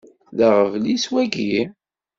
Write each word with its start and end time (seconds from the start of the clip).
D 0.37 0.39
aɣbel-is 0.47 1.05
wagi? 1.13 1.59